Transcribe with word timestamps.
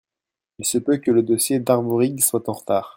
il 0.57 0.65
se 0.65 0.79
peut 0.79 0.97
que 0.97 1.11
le 1.11 1.21
dossier 1.21 1.59
d'Arvorig 1.59 2.19
soir 2.23 2.41
en 2.47 2.53
retard. 2.53 2.89